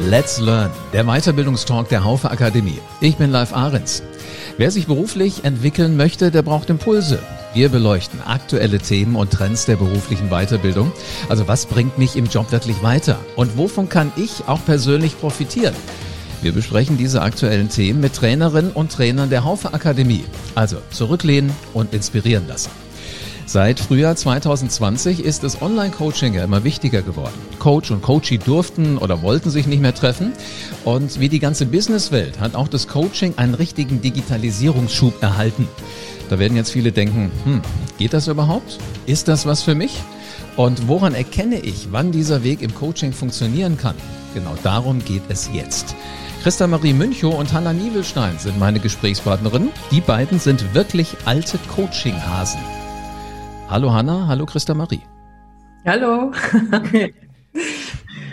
[0.00, 2.80] Let's Learn, der Weiterbildungstalk der Haufe Akademie.
[3.00, 4.02] Ich bin Live Ahrens.
[4.58, 7.20] Wer sich beruflich entwickeln möchte, der braucht Impulse.
[7.54, 10.90] Wir beleuchten aktuelle Themen und Trends der beruflichen Weiterbildung.
[11.28, 13.20] Also was bringt mich im Job wirklich weiter?
[13.36, 15.74] Und wovon kann ich auch persönlich profitieren?
[16.42, 20.24] Wir besprechen diese aktuellen Themen mit Trainerinnen und Trainern der Haufe Akademie.
[20.56, 22.70] Also zurücklehnen und inspirieren lassen.
[23.54, 27.38] Seit Frühjahr 2020 ist das Online-Coaching ja immer wichtiger geworden.
[27.60, 30.32] Coach und Coachee durften oder wollten sich nicht mehr treffen.
[30.84, 35.68] Und wie die ganze Businesswelt hat auch das Coaching einen richtigen Digitalisierungsschub erhalten.
[36.30, 37.60] Da werden jetzt viele denken, hm,
[37.96, 38.80] geht das überhaupt?
[39.06, 40.02] Ist das was für mich?
[40.56, 43.94] Und woran erkenne ich, wann dieser Weg im Coaching funktionieren kann?
[44.34, 45.94] Genau darum geht es jetzt.
[46.42, 49.70] Christa Marie Münchow und Hanna Nievelstein sind meine Gesprächspartnerinnen.
[49.92, 52.58] Die beiden sind wirklich alte Coaching-Hasen.
[53.68, 55.00] Hallo Hanna, hallo Christa Marie.
[55.84, 56.32] Hallo.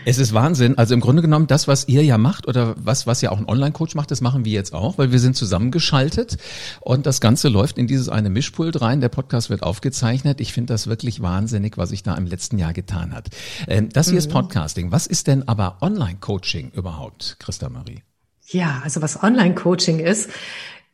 [0.04, 0.80] Es ist Wahnsinn.
[0.80, 3.48] Also im Grunde genommen, das, was ihr ja macht oder was, was ja auch ein
[3.48, 6.38] Online-Coach macht, das machen wir jetzt auch, weil wir sind zusammengeschaltet
[6.80, 9.00] und das Ganze läuft in dieses eine Mischpult rein.
[9.00, 10.42] Der Podcast wird aufgezeichnet.
[10.42, 13.30] Ich finde das wirklich wahnsinnig, was sich da im letzten Jahr getan hat.
[13.68, 14.20] Ähm, das hier mhm.
[14.20, 14.92] ist Podcasting.
[14.92, 18.02] Was ist denn aber Online-Coaching überhaupt, Christa Marie?
[18.48, 20.32] Ja, also was Online-Coaching ist,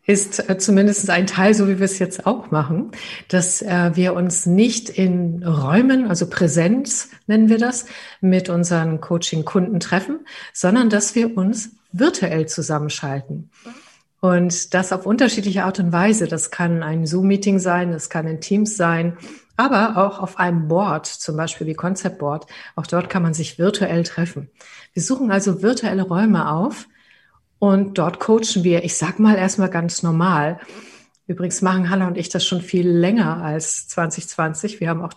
[0.08, 2.92] ist äh, zumindest ein Teil, so wie wir es jetzt auch machen,
[3.28, 7.86] dass äh, wir uns nicht in Räumen, also Präsenz nennen wir das,
[8.22, 10.22] mit unseren Coaching-Kunden treffen,
[10.54, 13.52] sondern dass wir uns virtuell zusammenschalten.
[14.20, 16.28] Und das auf unterschiedliche Art und Weise.
[16.28, 19.18] Das kann ein Zoom-Meeting sein, das kann ein Teams sein,
[19.58, 22.48] aber auch auf einem Board, zum Beispiel wie Concept Board.
[22.76, 24.50] Auch dort kann man sich virtuell treffen.
[24.94, 26.88] Wir suchen also virtuelle Räume auf,
[27.60, 30.60] und dort coachen wir, ich sag mal erstmal ganz normal.
[31.28, 34.80] Übrigens machen Hanna und ich das schon viel länger als 2020.
[34.80, 35.14] Wir haben auch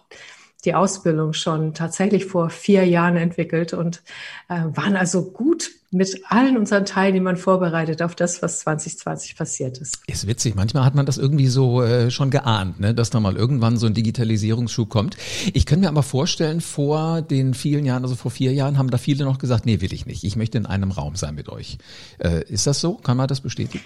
[0.62, 4.02] die Ausbildung schon tatsächlich vor vier Jahren entwickelt und
[4.48, 9.98] äh, waren also gut mit allen unseren Teilnehmern vorbereitet auf das, was 2020 passiert ist.
[10.06, 10.54] Ist witzig.
[10.54, 12.94] Manchmal hat man das irgendwie so äh, schon geahnt, ne?
[12.94, 15.16] dass da mal irgendwann so ein Digitalisierungsschub kommt.
[15.52, 18.98] Ich könnte mir aber vorstellen, vor den vielen Jahren, also vor vier Jahren, haben da
[18.98, 20.22] viele noch gesagt, nee, will ich nicht.
[20.22, 21.78] Ich möchte in einem Raum sein mit euch.
[22.18, 22.94] Äh, ist das so?
[22.94, 23.84] Kann man das bestätigen?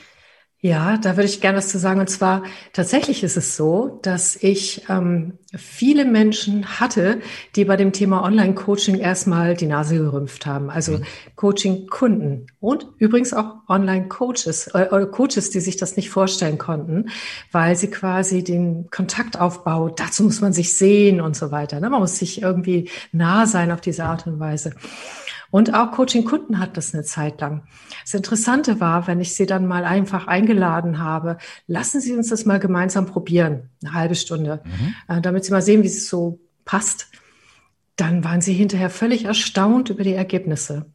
[0.65, 2.01] Ja, da würde ich gerne was zu sagen.
[2.01, 2.43] Und zwar
[2.73, 7.21] tatsächlich ist es so, dass ich ähm, viele Menschen hatte,
[7.55, 10.71] die bei dem Thema Online-Coaching erstmal die Nase gerümpft haben.
[10.71, 11.05] Also mhm.
[11.37, 17.11] Coaching-Kunden und übrigens auch Online-Coaches, äh, Coaches, die sich das nicht vorstellen konnten,
[17.53, 21.79] weil sie quasi den Kontaktaufbau, dazu muss man sich sehen und so weiter.
[21.79, 21.91] Ne?
[21.91, 24.73] Man muss sich irgendwie nah sein auf diese Art und Weise.
[25.55, 27.63] Und auch Coaching-Kunden hat das eine Zeit lang.
[28.03, 31.39] Das Interessante war, wenn ich sie dann mal einfach eingeladen habe,
[31.69, 34.95] lassen Sie uns das mal gemeinsam probieren, eine halbe Stunde, mhm.
[35.07, 37.07] Äh, damit Sie mal sehen, wie es so passt.
[37.95, 40.87] Dann waren sie hinterher völlig erstaunt über die Ergebnisse.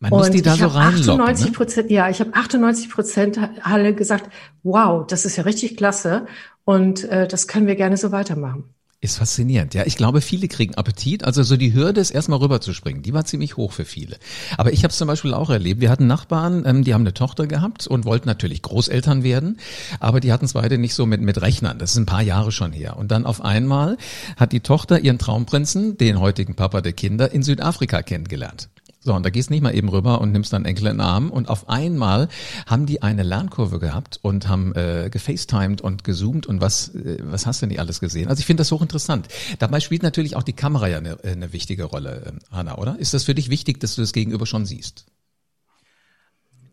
[0.00, 1.20] Man muss die da so reinlocken.
[1.20, 1.52] 98 ne?
[1.52, 1.94] Prozent, ne?
[1.94, 4.28] ja, ich habe 98 Prozent alle gesagt,
[4.64, 6.26] wow, das ist ja richtig klasse
[6.64, 8.74] und äh, das können wir gerne so weitermachen.
[9.00, 9.74] Ist faszinierend.
[9.74, 11.22] Ja, ich glaube, viele kriegen Appetit.
[11.22, 13.00] Also so die Hürde ist erstmal rüberzuspringen.
[13.00, 14.16] Die war ziemlich hoch für viele.
[14.56, 15.80] Aber ich habe es zum Beispiel auch erlebt.
[15.80, 19.60] Wir hatten Nachbarn, ähm, die haben eine Tochter gehabt und wollten natürlich Großeltern werden,
[20.00, 21.78] aber die hatten es beide nicht so mit, mit Rechnern.
[21.78, 22.96] Das ist ein paar Jahre schon her.
[22.96, 23.98] Und dann auf einmal
[24.36, 28.68] hat die Tochter ihren Traumprinzen, den heutigen Papa der Kinder, in Südafrika kennengelernt.
[29.08, 31.30] So, und da gehst nicht mal eben rüber und nimmst dann Enkel in den Arm.
[31.30, 32.28] Und auf einmal
[32.66, 37.46] haben die eine Lernkurve gehabt und haben äh, gefacetimed und gezoomt und was, äh, was
[37.46, 38.28] hast du nicht alles gesehen?
[38.28, 39.28] Also ich finde das hochinteressant.
[39.60, 42.98] Dabei spielt natürlich auch die Kamera ja eine, äh, eine wichtige Rolle, Hanna, oder?
[42.98, 45.06] Ist das für dich wichtig, dass du das Gegenüber schon siehst?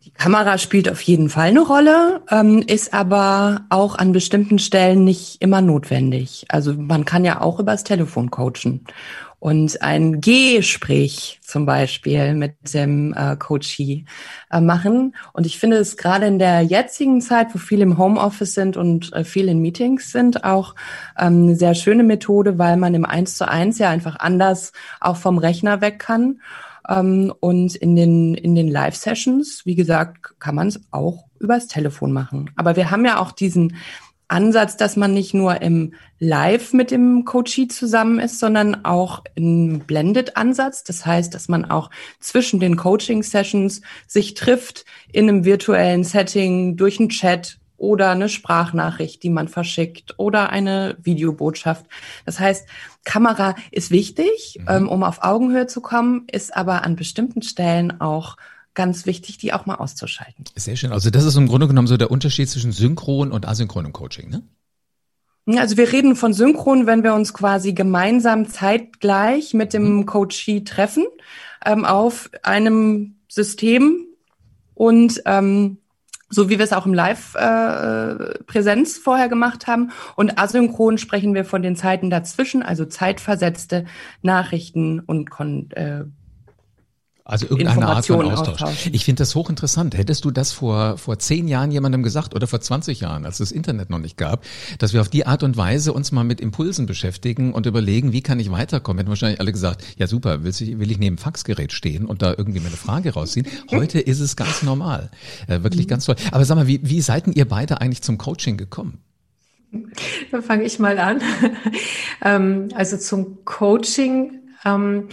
[0.04, 5.04] Die Kamera spielt auf jeden Fall eine Rolle, ähm, ist aber auch an bestimmten Stellen
[5.04, 6.44] nicht immer notwendig.
[6.48, 8.84] Also man kann ja auch übers Telefon coachen
[9.38, 14.04] und ein Gespräch zum Beispiel mit dem äh, Coachee
[14.50, 15.14] äh, machen.
[15.32, 19.12] Und ich finde es gerade in der jetzigen Zeit, wo viele im Homeoffice sind und
[19.12, 20.74] äh, viele in Meetings sind, auch
[21.18, 25.16] ähm, eine sehr schöne Methode, weil man im Eins zu eins ja einfach anders auch
[25.16, 26.40] vom Rechner weg kann.
[26.88, 32.12] Ähm, und in den, in den Live-Sessions, wie gesagt, kann man es auch übers Telefon
[32.12, 32.50] machen.
[32.56, 33.76] Aber wir haben ja auch diesen
[34.28, 39.80] Ansatz, dass man nicht nur im Live mit dem Coachee zusammen ist, sondern auch im
[39.80, 40.84] Blended-Ansatz.
[40.84, 41.90] Das heißt, dass man auch
[42.20, 49.22] zwischen den Coaching-Sessions sich trifft in einem virtuellen Setting durch einen Chat oder eine Sprachnachricht,
[49.22, 51.86] die man verschickt oder eine Videobotschaft.
[52.24, 52.66] Das heißt,
[53.04, 54.66] Kamera ist wichtig, mhm.
[54.68, 58.36] ähm, um auf Augenhöhe zu kommen, ist aber an bestimmten Stellen auch
[58.76, 60.44] ganz wichtig, die auch mal auszuschalten.
[60.54, 60.92] Sehr schön.
[60.92, 64.42] Also das ist im Grunde genommen so der Unterschied zwischen synchron und asynchronem Coaching, ne?
[65.48, 70.06] Also wir reden von synchron, wenn wir uns quasi gemeinsam zeitgleich mit dem mhm.
[70.06, 71.04] Coachee treffen
[71.64, 74.06] ähm, auf einem System
[74.74, 75.78] und ähm,
[76.28, 79.92] so wie wir es auch im Live-Präsenz äh, vorher gemacht haben.
[80.16, 83.84] Und asynchron sprechen wir von den Zeiten dazwischen, also zeitversetzte
[84.22, 86.02] Nachrichten und Kon äh,
[87.28, 88.88] also irgendeine Art von Austausch.
[88.92, 89.98] Ich finde das hochinteressant.
[89.98, 93.48] Hättest du das vor, vor zehn Jahren jemandem gesagt oder vor 20 Jahren, als es
[93.48, 94.44] das Internet noch nicht gab,
[94.78, 98.22] dass wir auf die Art und Weise uns mal mit Impulsen beschäftigen und überlegen, wie
[98.22, 98.98] kann ich weiterkommen?
[98.98, 102.30] Hätten wahrscheinlich alle gesagt, ja super, will ich, will ich neben Faxgerät stehen und da
[102.30, 103.48] irgendwie meine Frage rausziehen?
[103.72, 105.10] Heute ist es ganz normal.
[105.48, 105.90] Äh, wirklich mhm.
[105.90, 106.14] ganz toll.
[106.30, 109.00] Aber sag mal, wie, wie seid denn ihr beide eigentlich zum Coaching gekommen?
[110.30, 111.20] Dann fange ich mal an.
[112.24, 115.08] Ähm, also zum Coaching ähm,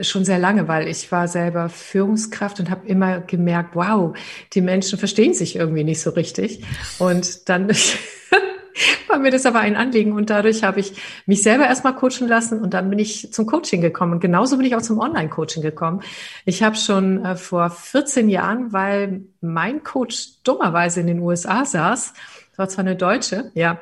[0.00, 4.16] schon sehr lange, weil ich war selber Führungskraft und habe immer gemerkt, wow,
[4.52, 6.64] die Menschen verstehen sich irgendwie nicht so richtig.
[6.98, 7.68] Und dann
[9.08, 10.92] war mir das aber ein Anliegen und dadurch habe ich
[11.26, 14.14] mich selber erstmal coachen lassen und dann bin ich zum Coaching gekommen.
[14.14, 16.02] Und genauso bin ich auch zum Online-Coaching gekommen.
[16.44, 22.14] Ich habe schon äh, vor 14 Jahren, weil mein Coach dummerweise in den USA saß,
[22.56, 23.80] das war zwar eine Deutsche, ja.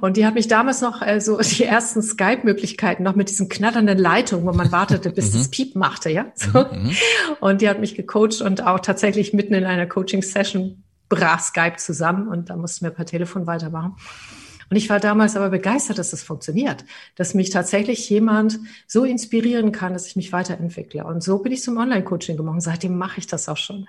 [0.00, 3.98] Und die hat mich damals noch äh, so die ersten Skype-Möglichkeiten noch mit diesen knatternden
[3.98, 5.50] Leitungen, wo man wartete, bis das mhm.
[5.50, 6.26] Piep machte, ja.
[6.34, 6.60] So.
[6.60, 6.96] Mhm, mhm.
[7.40, 12.28] Und die hat mich gecoacht und auch tatsächlich mitten in einer Coaching-Session brach Skype zusammen
[12.28, 13.96] und da mussten wir per Telefon weitermachen.
[14.70, 16.86] Und ich war damals aber begeistert, dass das funktioniert,
[17.16, 21.04] dass mich tatsächlich jemand so inspirieren kann, dass ich mich weiterentwickle.
[21.04, 22.62] Und so bin ich zum Online-Coaching gemacht.
[22.62, 23.86] Seitdem mache ich das auch schon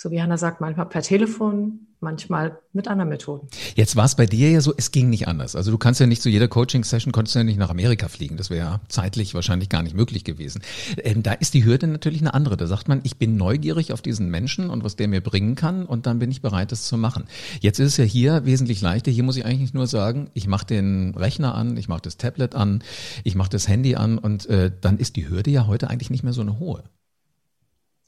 [0.00, 3.48] so wie Hanna sagt, manchmal per Telefon, manchmal mit anderen Methoden.
[3.74, 5.56] Jetzt war es bei dir ja so, es ging nicht anders.
[5.56, 8.36] Also du kannst ja nicht zu jeder Coaching-Session, konntest ja nicht nach Amerika fliegen.
[8.36, 10.62] Das wäre ja zeitlich wahrscheinlich gar nicht möglich gewesen.
[10.98, 12.56] Ähm, da ist die Hürde natürlich eine andere.
[12.56, 15.84] Da sagt man, ich bin neugierig auf diesen Menschen und was der mir bringen kann
[15.84, 17.24] und dann bin ich bereit, das zu machen.
[17.58, 19.10] Jetzt ist es ja hier wesentlich leichter.
[19.10, 22.54] Hier muss ich eigentlich nur sagen, ich mache den Rechner an, ich mache das Tablet
[22.54, 22.84] an,
[23.24, 26.22] ich mache das Handy an und äh, dann ist die Hürde ja heute eigentlich nicht
[26.22, 26.84] mehr so eine hohe.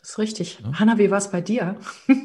[0.01, 0.59] Das ist richtig.
[0.63, 0.79] Ja.
[0.79, 1.77] Hanna, wie war es bei dir?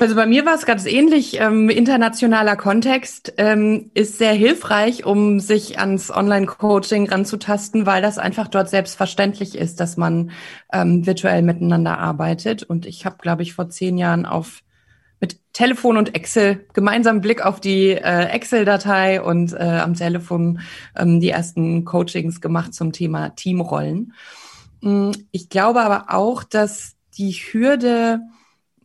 [0.00, 1.38] Also bei mir war es ganz ähnlich.
[1.40, 8.48] Ähm, internationaler Kontext ähm, ist sehr hilfreich, um sich ans Online-Coaching ranzutasten, weil das einfach
[8.48, 10.30] dort selbstverständlich ist, dass man
[10.72, 12.62] ähm, virtuell miteinander arbeitet.
[12.62, 14.62] Und ich habe, glaube ich, vor zehn Jahren auf
[15.20, 20.60] mit Telefon und Excel gemeinsam Blick auf die äh, Excel-Datei und äh, am Telefon
[20.94, 24.12] ähm, die ersten Coachings gemacht zum Thema Teamrollen.
[24.80, 28.20] Mm, ich glaube aber auch, dass die Hürde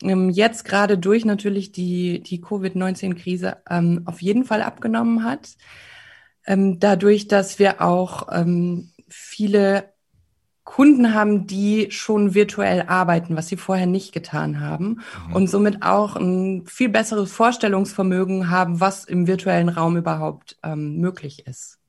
[0.01, 5.49] ähm, jetzt gerade durch natürlich die, die Covid-19-Krise ähm, auf jeden Fall abgenommen hat.
[6.45, 9.91] Ähm, dadurch, dass wir auch ähm, viele
[10.63, 15.35] Kunden haben, die schon virtuell arbeiten, was sie vorher nicht getan haben mhm.
[15.35, 21.45] und somit auch ein viel besseres Vorstellungsvermögen haben, was im virtuellen Raum überhaupt ähm, möglich
[21.45, 21.80] ist.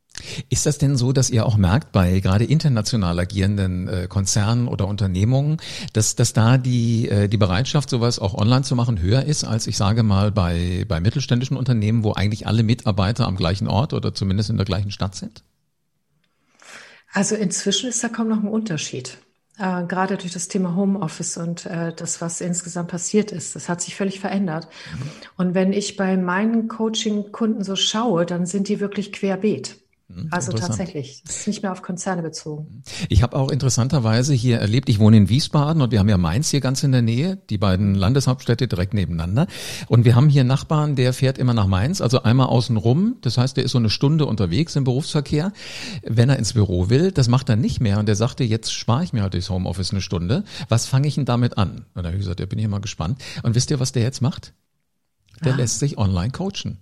[0.49, 4.87] Ist das denn so, dass ihr auch merkt bei gerade international agierenden äh, Konzernen oder
[4.87, 5.58] Unternehmungen,
[5.93, 9.67] dass, dass da die, äh, die Bereitschaft, sowas auch online zu machen, höher ist, als
[9.67, 14.14] ich sage mal bei, bei mittelständischen Unternehmen, wo eigentlich alle Mitarbeiter am gleichen Ort oder
[14.14, 15.43] zumindest in der gleichen Stadt sind?
[17.12, 19.19] Also inzwischen ist da kaum noch ein Unterschied.
[19.58, 23.55] Äh, gerade durch das Thema Homeoffice und äh, das, was insgesamt passiert ist.
[23.55, 24.67] Das hat sich völlig verändert.
[24.93, 25.11] Mhm.
[25.37, 29.76] Und wenn ich bei meinen Coaching-Kunden so schaue, dann sind die wirklich querbeet.
[30.31, 32.82] Also tatsächlich, das ist nicht mehr auf Konzerne bezogen.
[33.09, 36.50] Ich habe auch interessanterweise hier erlebt, ich wohne in Wiesbaden und wir haben ja Mainz
[36.50, 39.47] hier ganz in der Nähe, die beiden Landeshauptstädte direkt nebeneinander.
[39.88, 43.16] Und wir haben hier Nachbarn, der fährt immer nach Mainz, also einmal außen rum.
[43.23, 45.52] Das heißt, der ist so eine Stunde unterwegs im Berufsverkehr,
[46.02, 47.12] wenn er ins Büro will.
[47.12, 49.92] Das macht er nicht mehr und der sagte, jetzt spare ich mir halt durchs Homeoffice
[49.92, 50.45] eine Stunde.
[50.69, 51.87] Was fange ich denn damit an?
[51.95, 53.23] Und da habe ich gesagt, ja, bin ich mal gespannt.
[53.42, 54.54] Und wisst ihr, was der jetzt macht?
[55.45, 55.57] Der ah.
[55.57, 56.78] lässt sich online coachen.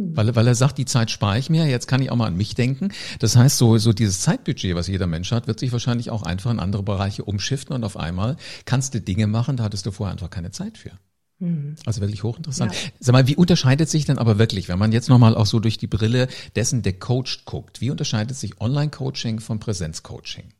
[0.00, 0.16] Hm.
[0.16, 2.36] Weil, weil er sagt, die Zeit spare ich mir, jetzt kann ich auch mal an
[2.36, 2.88] mich denken.
[3.18, 6.50] Das heißt, so, so dieses Zeitbudget, was jeder Mensch hat, wird sich wahrscheinlich auch einfach
[6.50, 10.12] in andere Bereiche umschiften und auf einmal kannst du Dinge machen, da hattest du vorher
[10.12, 10.92] einfach keine Zeit für.
[11.40, 11.74] Hm.
[11.86, 12.72] Also wirklich hochinteressant.
[12.72, 12.78] Ja.
[12.98, 15.78] Sag mal, wie unterscheidet sich denn aber wirklich, wenn man jetzt nochmal auch so durch
[15.78, 20.52] die Brille dessen, der coacht, guckt, wie unterscheidet sich Online-Coaching von Präsenz-Coaching?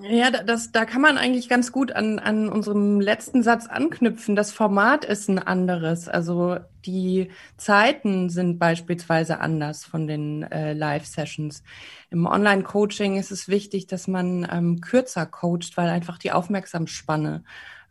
[0.00, 4.36] Ja, das, da kann man eigentlich ganz gut an, an unserem letzten Satz anknüpfen.
[4.36, 6.08] Das Format ist ein anderes.
[6.08, 11.64] Also die Zeiten sind beispielsweise anders von den äh, Live-Sessions.
[12.10, 17.42] Im Online-Coaching ist es wichtig, dass man ähm, kürzer coacht, weil einfach die Aufmerksamsspanne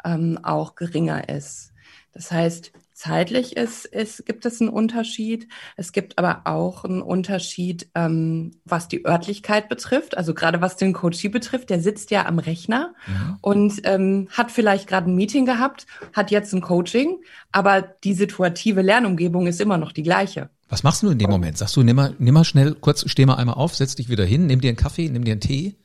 [0.05, 1.73] ähm, auch geringer ist.
[2.13, 5.47] Das heißt, zeitlich ist, ist, gibt es einen Unterschied.
[5.75, 10.17] Es gibt aber auch einen Unterschied, ähm, was die Örtlichkeit betrifft.
[10.17, 13.37] Also gerade was den Coachie betrifft, der sitzt ja am Rechner mhm.
[13.41, 17.17] und ähm, hat vielleicht gerade ein Meeting gehabt, hat jetzt ein Coaching,
[17.51, 20.49] aber die situative Lernumgebung ist immer noch die gleiche.
[20.67, 21.59] Was machst du in dem Moment?
[21.59, 24.25] Sagst du, nimm mal, nimm mal schnell, kurz, steh mal einmal auf, setz dich wieder
[24.25, 25.75] hin, nimm dir einen Kaffee, nimm dir einen Tee?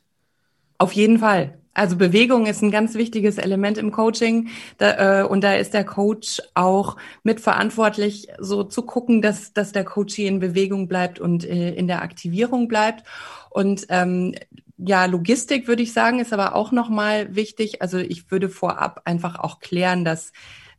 [0.78, 1.61] Auf jeden Fall.
[1.74, 4.48] Also Bewegung ist ein ganz wichtiges Element im Coaching
[4.78, 9.84] da, äh, und da ist der Coach auch mitverantwortlich, so zu gucken, dass, dass der
[9.84, 13.04] Coach in Bewegung bleibt und äh, in der Aktivierung bleibt.
[13.48, 14.34] Und ähm,
[14.76, 17.80] ja, Logistik würde ich sagen, ist aber auch nochmal wichtig.
[17.80, 20.32] Also ich würde vorab einfach auch klären, dass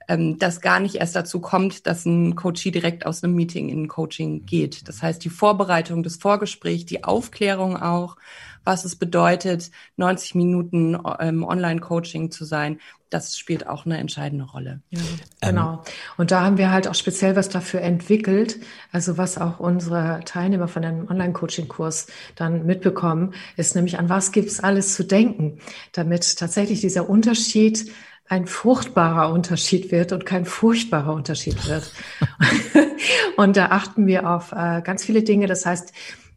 [0.08, 3.84] ähm, das gar nicht erst dazu kommt, dass ein Coachie direkt aus einem Meeting in
[3.84, 4.88] ein Coaching geht.
[4.88, 8.18] Das heißt, die Vorbereitung, das Vorgespräch, die Aufklärung auch,
[8.64, 12.80] was es bedeutet, 90 Minuten ähm, Online-Coaching zu sein,
[13.10, 14.82] das spielt auch eine entscheidende Rolle.
[14.90, 15.02] Ja,
[15.42, 15.74] genau.
[15.74, 15.80] Ähm.
[16.18, 18.60] Und da haben wir halt auch speziell was dafür entwickelt,
[18.92, 24.60] also was auch unsere Teilnehmer von einem Online-Coaching-Kurs dann mitbekommen, ist nämlich an was gibt's
[24.60, 25.60] alles zu denken,
[25.92, 27.92] damit tatsächlich dieser Unterschied
[28.28, 31.92] ein fruchtbarer Unterschied wird und kein furchtbarer Unterschied wird.
[33.38, 35.48] und da achten wir auf äh, ganz viele Dinge.
[35.48, 35.94] Das heißt,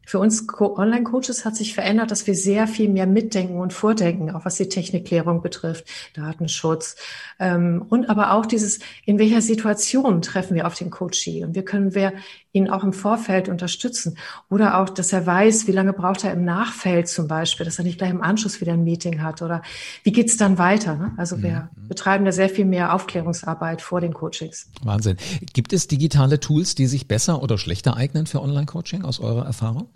[0.06, 4.44] für uns Online-Coaches hat sich verändert, dass wir sehr viel mehr mitdenken und vordenken, auch
[4.44, 5.84] was die Technikklärung betrifft,
[6.14, 6.96] Datenschutz
[7.38, 11.62] ähm, und aber auch dieses, in welcher Situation treffen wir auf den Coachee und wie
[11.62, 12.12] können wir
[12.52, 14.16] ihn auch im Vorfeld unterstützen
[14.48, 17.84] oder auch, dass er weiß, wie lange braucht er im Nachfeld zum Beispiel, dass er
[17.84, 19.62] nicht gleich im Anschluss wieder ein Meeting hat oder
[20.04, 20.94] wie geht's dann weiter.
[20.94, 21.12] Ne?
[21.16, 21.88] Also wir mhm.
[21.88, 24.70] betreiben da sehr viel mehr Aufklärungsarbeit vor den Coachings.
[24.82, 25.16] Wahnsinn.
[25.52, 29.88] Gibt es digitale Tools, die sich besser oder schlechter eignen für Online-Coaching aus eurer Erfahrung?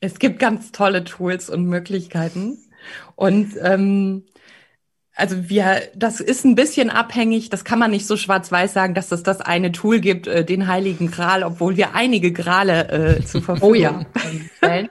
[0.00, 2.58] Es gibt ganz tolle Tools und Möglichkeiten.
[3.16, 4.24] Und ähm,
[5.18, 9.10] also wir, das ist ein bisschen abhängig, das kann man nicht so schwarz-weiß sagen, dass
[9.10, 12.88] es das eine Tool gibt, äh, den Heiligen Gral, obwohl wir einige Grale
[13.18, 14.06] äh, zur Verfügung oh ja.
[14.58, 14.88] stellen.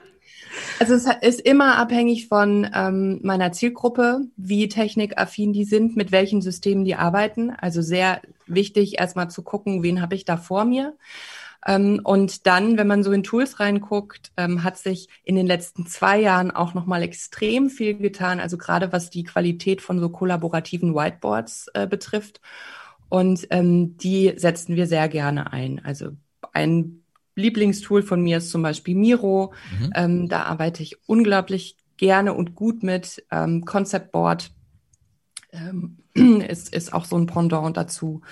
[0.80, 6.42] Also es ist immer abhängig von ähm, meiner Zielgruppe, wie technikaffin die sind, mit welchen
[6.42, 7.50] Systemen die arbeiten.
[7.50, 10.94] Also sehr wichtig, erstmal zu gucken, wen habe ich da vor mir.
[11.68, 15.86] Ähm, und dann, wenn man so in Tools reinguckt, ähm, hat sich in den letzten
[15.86, 18.40] zwei Jahren auch nochmal extrem viel getan.
[18.40, 22.40] Also gerade was die Qualität von so kollaborativen Whiteboards äh, betrifft.
[23.10, 25.84] Und ähm, die setzen wir sehr gerne ein.
[25.84, 26.12] Also
[26.54, 27.02] ein
[27.34, 29.52] Lieblingstool von mir ist zum Beispiel Miro.
[29.94, 30.28] Mhm.
[30.28, 33.24] Da arbeite ich unglaublich gerne und gut mit.
[33.64, 34.50] Concept Board
[36.48, 38.22] ist, ist auch so ein Pendant dazu.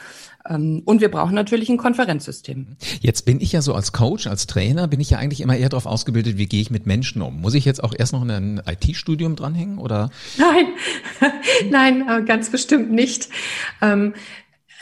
[0.48, 2.76] Ähm, und wir brauchen natürlich ein Konferenzsystem.
[3.00, 5.68] Jetzt bin ich ja so als Coach, als Trainer, bin ich ja eigentlich immer eher
[5.68, 7.40] darauf ausgebildet, wie gehe ich mit Menschen um.
[7.40, 10.10] Muss ich jetzt auch erst noch ein IT-Studium dranhängen oder?
[10.36, 10.66] Nein,
[11.70, 13.28] nein, äh, ganz bestimmt nicht.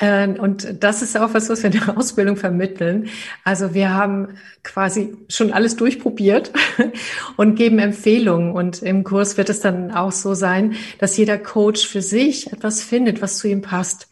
[0.00, 3.08] Ähm, äh, und das ist auch was, was wir in der Ausbildung vermitteln.
[3.44, 6.52] Also wir haben quasi schon alles durchprobiert
[7.36, 8.52] und geben Empfehlungen.
[8.52, 12.82] Und im Kurs wird es dann auch so sein, dass jeder Coach für sich etwas
[12.82, 14.08] findet, was zu ihm passt.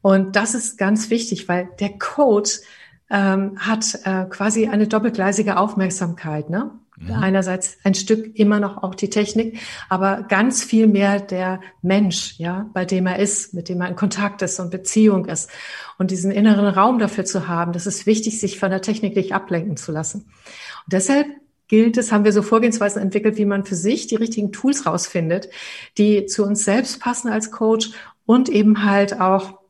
[0.00, 2.60] Und das ist ganz wichtig, weil der Coach
[3.10, 6.50] ähm, hat äh, quasi eine doppelgleisige Aufmerksamkeit.
[6.50, 6.70] Ne?
[7.06, 7.12] Mhm.
[7.12, 12.70] Einerseits ein Stück immer noch auch die Technik, aber ganz viel mehr der Mensch, ja,
[12.72, 15.50] bei dem er ist, mit dem er in Kontakt ist und Beziehung ist.
[15.98, 19.34] Und diesen inneren Raum dafür zu haben, das ist wichtig, sich von der Technik nicht
[19.34, 20.22] ablenken zu lassen.
[20.84, 21.26] Und deshalb
[21.68, 25.48] gilt es, haben wir so Vorgehensweisen entwickelt, wie man für sich die richtigen Tools rausfindet,
[25.96, 27.92] die zu uns selbst passen als Coach
[28.26, 29.61] und eben halt auch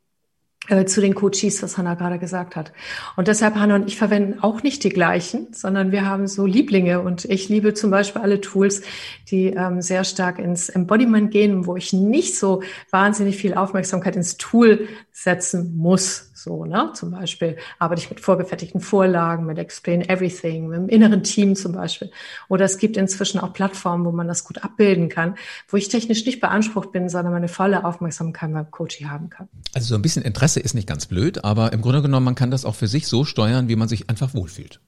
[0.87, 2.73] zu den Coaches, was Hanna gerade gesagt hat.
[3.17, 7.01] Und deshalb, Hanna und ich verwenden auch nicht die gleichen, sondern wir haben so Lieblinge.
[7.01, 8.83] Und ich liebe zum Beispiel alle Tools,
[9.29, 14.37] die ähm, sehr stark ins Embodiment gehen, wo ich nicht so wahnsinnig viel Aufmerksamkeit ins
[14.37, 16.31] Tool setzen muss.
[16.43, 16.91] So, ne?
[16.95, 21.73] Zum Beispiel arbeite ich mit vorgefertigten Vorlagen, mit Explain Everything, mit dem inneren Team zum
[21.73, 22.11] Beispiel.
[22.49, 25.37] Oder es gibt inzwischen auch Plattformen, wo man das gut abbilden kann,
[25.69, 29.49] wo ich technisch nicht beansprucht bin, sondern meine volle Aufmerksamkeit beim Coaching haben kann.
[29.73, 32.51] Also so ein bisschen Interesse ist nicht ganz blöd, aber im Grunde genommen, man kann
[32.51, 34.81] das auch für sich so steuern, wie man sich einfach wohlfühlt.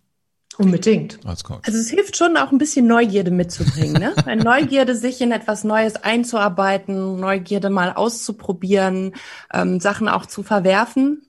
[0.59, 1.19] Unbedingt.
[1.67, 4.13] Also es hilft schon auch ein bisschen Neugierde mitzubringen, ne?
[4.25, 9.15] Weil Neugierde, sich in etwas Neues einzuarbeiten, Neugierde mal auszuprobieren,
[9.53, 11.24] ähm, Sachen auch zu verwerfen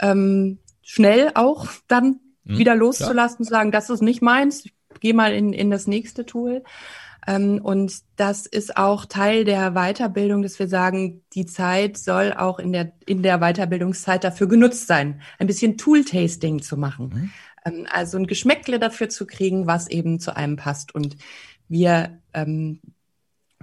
[0.00, 3.50] ähm, schnell auch dann hm, wieder loszulassen, ja.
[3.50, 6.62] sagen, das ist nicht meins, ich gehe mal in, in das nächste Tool.
[7.26, 12.58] Ähm, und das ist auch Teil der Weiterbildung, dass wir sagen, die Zeit soll auch
[12.58, 17.08] in der, in der Weiterbildungszeit dafür genutzt sein, ein bisschen Tool-Tasting zu machen.
[17.08, 17.30] Mhm.
[17.64, 20.94] Ähm, also ein Geschmäckle dafür zu kriegen, was eben zu einem passt.
[20.94, 21.16] Und
[21.68, 22.80] wir ähm,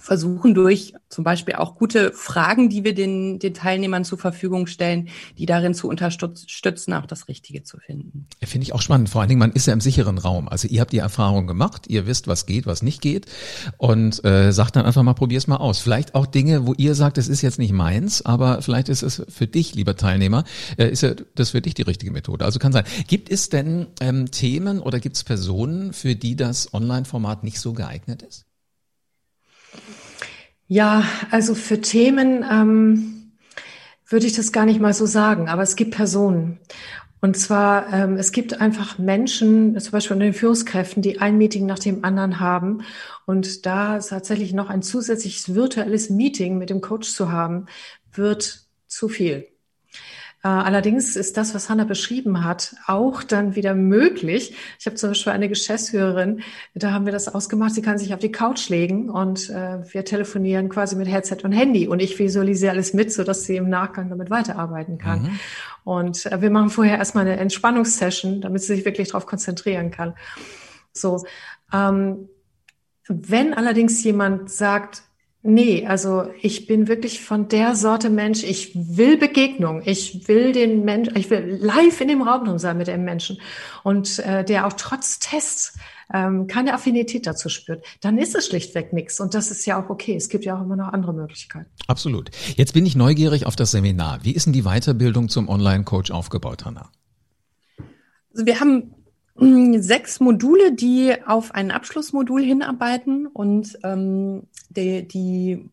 [0.02, 5.10] versuchen durch zum Beispiel auch gute Fragen, die wir den, den Teilnehmern zur Verfügung stellen,
[5.38, 8.28] die darin zu unterstützen, auch das Richtige zu finden.
[8.44, 9.10] Finde ich auch spannend.
[9.10, 10.50] Vor allen Dingen, man ist ja im sicheren Raum.
[10.50, 13.28] Also ihr habt die Erfahrung gemacht, ihr wisst, was geht, was nicht geht
[13.78, 15.80] und äh, sagt dann einfach mal, probier's mal aus.
[15.80, 19.24] Vielleicht auch Dinge, wo ihr sagt, es ist jetzt nicht meins, aber vielleicht ist es
[19.30, 20.46] für dich, lieber Teilnehmer,
[20.78, 22.44] äh, ist ja das für dich die richtige Methode.
[22.46, 22.86] Also kann sein.
[23.08, 27.74] Gibt es denn ähm, Themen oder gibt es Personen, für die das Online-Format nicht so
[27.74, 28.46] geeignet ist?
[30.74, 33.34] Ja, also für Themen ähm,
[34.08, 36.60] würde ich das gar nicht mal so sagen, aber es gibt Personen.
[37.20, 41.66] Und zwar, ähm, es gibt einfach Menschen, zum Beispiel unter den Führungskräften, die ein Meeting
[41.66, 42.84] nach dem anderen haben.
[43.26, 47.66] Und da tatsächlich noch ein zusätzliches virtuelles Meeting mit dem Coach zu haben,
[48.14, 49.51] wird zu viel.
[50.44, 54.56] Äh, allerdings ist das, was Hanna beschrieben hat, auch dann wieder möglich.
[54.80, 56.42] Ich habe zum Beispiel eine Geschäftsführerin,
[56.74, 60.04] da haben wir das ausgemacht, sie kann sich auf die Couch legen und äh, wir
[60.04, 64.10] telefonieren quasi mit Headset und Handy und ich visualisiere alles mit, sodass sie im Nachgang
[64.10, 65.24] damit weiterarbeiten kann.
[65.24, 65.40] Mhm.
[65.84, 70.16] Und äh, wir machen vorher erstmal eine Entspannungssession, damit sie sich wirklich darauf konzentrieren kann.
[70.94, 71.24] So,
[71.72, 72.30] ähm,
[73.08, 75.04] wenn allerdings jemand sagt,
[75.44, 80.86] Nee, also ich bin wirklich von der Sorte Mensch, ich will Begegnung, ich will den
[80.86, 83.40] Mensch, ich will live in dem Raum drin sein mit dem Menschen
[83.84, 85.80] und äh, der auch trotz Tests
[86.14, 89.90] ähm, keine Affinität dazu spürt, dann ist es schlichtweg nichts und das ist ja auch
[89.90, 90.16] okay.
[90.16, 91.72] Es gibt ja auch immer noch andere Möglichkeiten.
[91.88, 92.30] Absolut.
[92.56, 94.20] Jetzt bin ich neugierig auf das Seminar.
[94.24, 96.92] Wie ist denn die Weiterbildung zum Online-Coach aufgebaut, Hanna?
[98.32, 98.94] Also wir haben
[99.42, 105.70] sechs Module, die auf ein Abschlussmodul hinarbeiten und ähm, die, die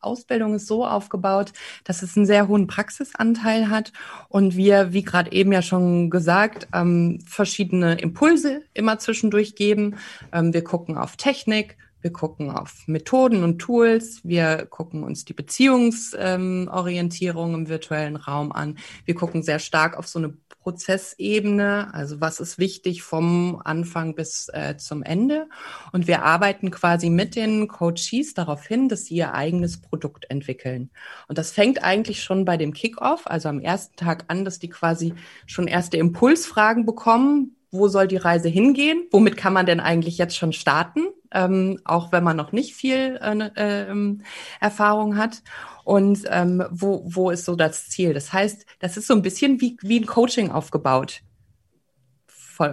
[0.00, 1.52] Ausbildung ist so aufgebaut,
[1.84, 3.92] dass es einen sehr hohen Praxisanteil hat
[4.28, 9.96] und wir, wie gerade eben ja schon gesagt, ähm, verschiedene Impulse immer zwischendurch geben.
[10.32, 14.20] Ähm, wir gucken auf Technik, wir gucken auf Methoden und Tools.
[14.24, 18.76] Wir gucken uns die Beziehungsorientierung ähm, im virtuellen Raum an.
[19.04, 24.48] Wir gucken sehr stark auf so eine Prozessebene, also was ist wichtig vom Anfang bis
[24.52, 25.48] äh, zum Ende.
[25.92, 30.90] Und wir arbeiten quasi mit den Coaches darauf hin, dass sie ihr eigenes Produkt entwickeln.
[31.28, 34.68] Und das fängt eigentlich schon bei dem Kickoff, also am ersten Tag an, dass die
[34.68, 35.14] quasi
[35.46, 37.56] schon erste Impulsfragen bekommen.
[37.70, 39.06] Wo soll die Reise hingehen?
[39.10, 41.06] Womit kann man denn eigentlich jetzt schon starten?
[41.32, 44.16] Ähm, auch wenn man noch nicht viel äh, äh,
[44.60, 45.42] Erfahrung hat.
[45.84, 48.14] Und ähm, wo, wo ist so das Ziel?
[48.14, 51.22] Das heißt, das ist so ein bisschen wie, wie ein Coaching aufgebaut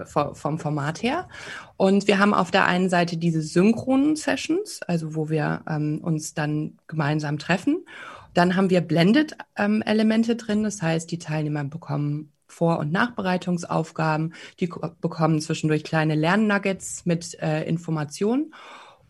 [0.04, 1.28] vom Format her.
[1.78, 6.34] Und wir haben auf der einen Seite diese synchronen Sessions, also wo wir ähm, uns
[6.34, 7.86] dann gemeinsam treffen.
[8.34, 14.34] Dann haben wir Blended-Elemente ähm, drin, das heißt, die Teilnehmer bekommen vor- und Nachbereitungsaufgaben.
[14.60, 18.54] Die bekommen zwischendurch kleine Lernnuggets mit äh, Informationen.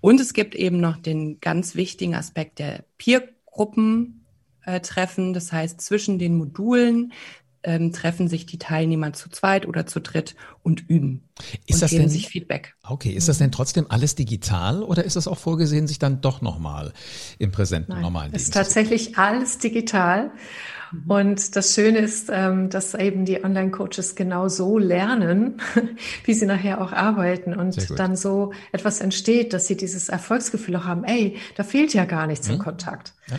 [0.01, 4.25] Und es gibt eben noch den ganz wichtigen Aspekt der Peer-Gruppen.
[4.63, 4.79] Äh.
[5.33, 7.13] Das heißt, zwischen den Modulen
[7.63, 11.23] ähm, treffen sich die Teilnehmer zu zweit oder zu dritt und üben.
[11.65, 12.75] Ist und das geben denn, sich Feedback.
[12.83, 16.41] Okay, ist das denn trotzdem alles digital oder ist das auch vorgesehen, sich dann doch
[16.41, 16.93] nochmal
[17.37, 18.31] im präsenten Nein, normalen?
[18.33, 20.31] Es ist tatsächlich alles digital.
[20.91, 21.11] Mhm.
[21.11, 25.61] Und das Schöne ist, ähm, dass eben die Online-Coaches genau so lernen,
[26.25, 30.85] wie sie nachher auch arbeiten und dann so etwas entsteht, dass sie dieses Erfolgsgefühl auch
[30.85, 32.55] haben, ey, da fehlt ja gar nichts mhm.
[32.55, 33.13] im Kontakt.
[33.29, 33.37] Ja.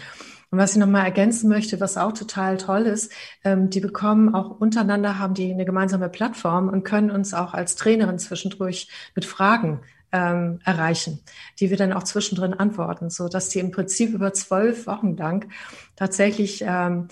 [0.50, 3.12] Und was ich nochmal ergänzen möchte, was auch total toll ist,
[3.44, 7.76] ähm, die bekommen auch untereinander, haben die eine gemeinsame Plattform und können uns auch als
[7.76, 9.80] Trainerin zwischendurch mit Fragen
[10.12, 11.20] ähm, erreichen,
[11.60, 15.48] die wir dann auch zwischendrin antworten, so dass die im Prinzip über zwölf Wochen lang
[15.94, 17.06] tatsächlich ähm,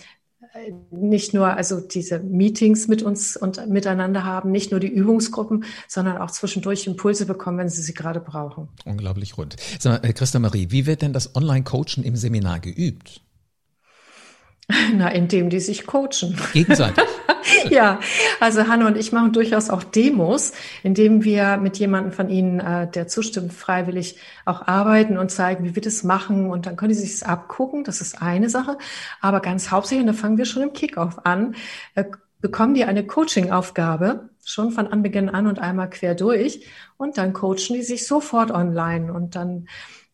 [0.90, 6.18] nicht nur also diese Meetings mit uns und miteinander haben, nicht nur die Übungsgruppen, sondern
[6.18, 8.68] auch zwischendurch Impulse bekommen, wenn sie sie gerade brauchen.
[8.85, 9.57] Unglaublich rund.
[9.79, 13.22] Sag mal, äh, Christa Marie, wie wird denn das Online-Coachen im Seminar geübt?
[14.95, 16.39] Na, indem die sich coachen.
[16.53, 17.05] Gegenseitig.
[17.71, 18.01] ja,
[18.39, 20.53] also Hanne und ich machen durchaus auch Demos,
[20.83, 25.75] indem wir mit jemandem von Ihnen, äh, der zustimmt, freiwillig auch arbeiten und zeigen, wie
[25.75, 26.51] wir das machen.
[26.51, 27.83] Und dann können Sie sich das abgucken.
[27.85, 28.77] Das ist eine Sache.
[29.23, 31.55] Aber ganz hauptsächlich, und da fangen wir schon im Kickoff an,
[31.95, 32.05] äh,
[32.41, 36.67] bekommen die eine Coaching-Aufgabe schon von Anbeginn an und einmal quer durch.
[36.99, 39.13] Und dann coachen die sich sofort online.
[39.13, 39.67] Und dann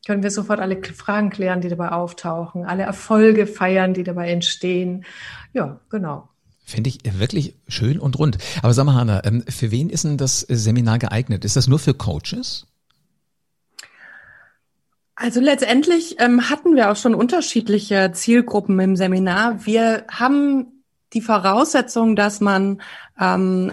[0.05, 5.05] können wir sofort alle Fragen klären, die dabei auftauchen, alle Erfolge feiern, die dabei entstehen.
[5.53, 6.29] Ja, genau.
[6.67, 8.39] Finde ich wirklich schön und rund.
[8.63, 11.45] Aber sag mal, Hanna, ähm, für wen ist denn das Seminar geeignet?
[11.45, 12.67] Ist das nur für Coaches?
[15.15, 19.65] Also letztendlich ähm, hatten wir auch schon unterschiedliche Zielgruppen im Seminar.
[19.65, 22.81] Wir haben die Voraussetzung, dass man
[23.21, 23.73] ähm,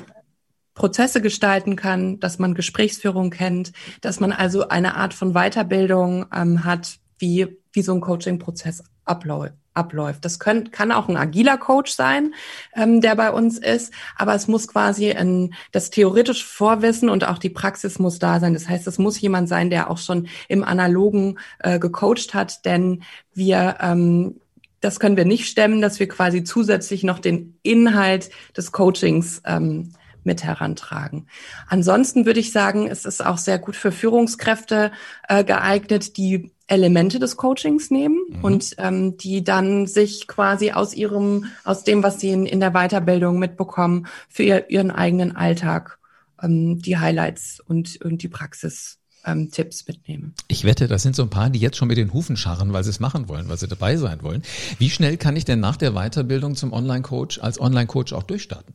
[0.73, 6.63] Prozesse gestalten kann, dass man Gesprächsführung kennt, dass man also eine Art von Weiterbildung ähm,
[6.63, 10.25] hat, wie, wie so ein Coaching-Prozess abläuft abläuft.
[10.25, 12.33] Das können, kann auch ein agiler Coach sein,
[12.75, 17.37] ähm, der bei uns ist, aber es muss quasi ein, das theoretische Vorwissen und auch
[17.37, 18.53] die Praxis muss da sein.
[18.53, 23.03] Das heißt, es muss jemand sein, der auch schon im Analogen äh, gecoacht hat, denn
[23.33, 24.41] wir ähm,
[24.81, 29.93] das können wir nicht stemmen, dass wir quasi zusätzlich noch den Inhalt des Coachings ähm,
[30.23, 31.27] mit herantragen.
[31.67, 34.91] Ansonsten würde ich sagen, es ist auch sehr gut für Führungskräfte
[35.27, 38.43] äh, geeignet, die Elemente des Coachings nehmen mhm.
[38.43, 42.71] und ähm, die dann sich quasi aus ihrem, aus dem, was sie in, in der
[42.71, 45.99] Weiterbildung mitbekommen, für ihr, ihren eigenen Alltag
[46.41, 50.33] ähm, die Highlights und, und die Praxis ähm, Tipps mitnehmen.
[50.47, 52.83] Ich wette, das sind so ein paar, die jetzt schon mit den Hufen scharren, weil
[52.83, 54.41] sie es machen wollen, weil sie dabei sein wollen.
[54.79, 58.73] Wie schnell kann ich denn nach der Weiterbildung zum Online-Coach als Online-Coach auch durchstarten?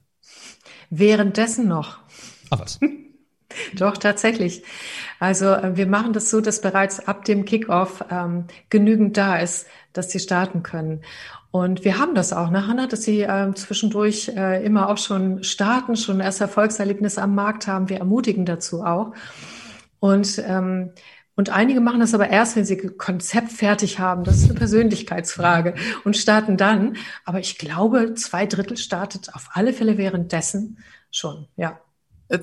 [0.90, 1.98] Währenddessen noch.
[2.50, 2.78] Ah, was?
[3.74, 4.62] Doch, tatsächlich.
[5.18, 9.66] Also äh, wir machen das so, dass bereits ab dem Kickoff ähm, genügend da ist,
[9.92, 11.02] dass sie starten können.
[11.50, 15.42] Und wir haben das auch, ne, Hanna, dass sie äh, zwischendurch äh, immer auch schon
[15.42, 17.88] starten, schon erst Erfolgserlebnis am Markt haben.
[17.88, 19.14] Wir ermutigen dazu auch.
[19.98, 20.90] Und ähm,
[21.36, 24.24] und einige machen das aber erst, wenn sie Konzept fertig haben.
[24.24, 26.96] Das ist eine Persönlichkeitsfrage und starten dann.
[27.26, 30.78] Aber ich glaube, zwei Drittel startet auf alle Fälle währenddessen
[31.10, 31.78] schon, ja.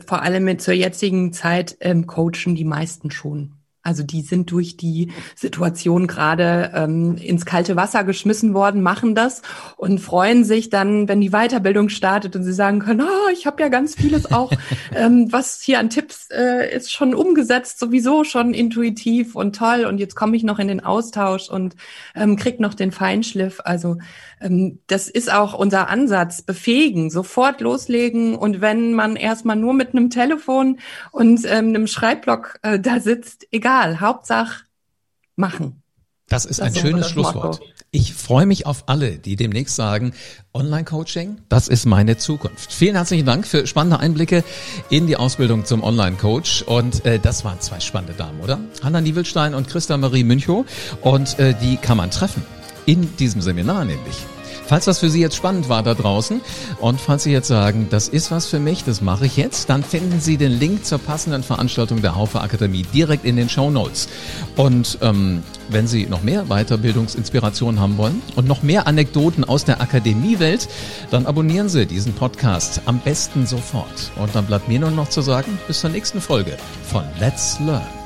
[0.06, 3.63] Vor allem mit zur jetzigen Zeit ähm, coachen die meisten schon.
[3.84, 9.42] Also die sind durch die Situation gerade ähm, ins kalte Wasser geschmissen worden, machen das
[9.76, 13.62] und freuen sich dann, wenn die Weiterbildung startet und sie sagen können, oh, ich habe
[13.62, 14.54] ja ganz vieles auch,
[14.96, 20.00] ähm, was hier an Tipps äh, ist schon umgesetzt, sowieso schon intuitiv und toll und
[20.00, 21.76] jetzt komme ich noch in den Austausch und
[22.16, 23.60] ähm, krieg noch den Feinschliff.
[23.66, 23.98] Also
[24.88, 30.10] das ist auch unser Ansatz, befähigen, sofort loslegen und wenn man erstmal nur mit einem
[30.10, 30.80] Telefon
[31.12, 34.66] und ähm, einem Schreibblock äh, da sitzt, egal Hauptsache
[35.36, 35.82] machen.
[36.28, 37.60] Das ist das ein schönes Schlusswort.
[37.60, 37.66] Motto.
[37.92, 40.14] Ich freue mich auf alle, die demnächst sagen,
[40.54, 42.74] Online-Coaching, das ist meine Zukunft.
[42.74, 44.44] Vielen herzlichen Dank für spannende Einblicke
[44.90, 46.64] in die Ausbildung zum Online-Coach.
[46.64, 48.60] Und äh, das waren zwei spannende Damen, oder?
[48.82, 50.66] Hanna Nievelstein und Christa Marie Münchow.
[51.02, 52.44] Und äh, die kann man treffen.
[52.88, 54.16] In diesem Seminar nämlich.
[54.66, 56.42] Falls das für Sie jetzt spannend war da draußen
[56.80, 59.84] und falls Sie jetzt sagen, das ist was für mich, das mache ich jetzt, dann
[59.84, 64.08] finden Sie den Link zur passenden Veranstaltung der Haufe Akademie direkt in den Show Notes.
[64.56, 69.82] Und ähm, wenn Sie noch mehr Weiterbildungsinspiration haben wollen und noch mehr Anekdoten aus der
[69.82, 70.68] Akademiewelt,
[71.12, 74.12] dann abonnieren Sie diesen Podcast am besten sofort.
[74.16, 76.58] Und dann bleibt mir nur noch zu sagen, bis zur nächsten Folge
[76.90, 78.03] von Let's Learn.